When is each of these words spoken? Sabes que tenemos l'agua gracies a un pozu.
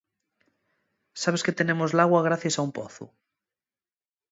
Sabes 1.23 1.43
que 1.47 1.55
tenemos 1.59 1.95
l'agua 1.99 2.23
gracies 2.29 2.59
a 2.59 2.67
un 2.69 2.75
pozu. 2.81 3.11